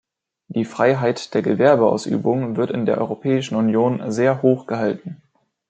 [0.47, 5.21] Die Freiheit der Gewerbeausübung wird in der Europäischen Union sehr hochgehalten.